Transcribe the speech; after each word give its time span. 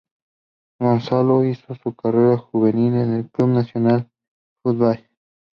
Gonzalo 0.79 1.43
hizo 1.45 1.75
su 1.75 1.93
carrera 1.93 2.35
juvenil 2.35 2.95
en 2.95 3.27
Club 3.31 3.49
Nacional 3.49 3.99
de 4.09 4.61
Football. 4.63 5.07